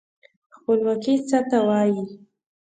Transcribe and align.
خپلواکي 0.55 1.15
څه 1.29 1.39
ته 1.49 1.59
وايي؟ 1.67 2.01